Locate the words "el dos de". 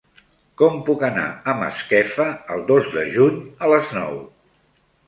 2.57-3.07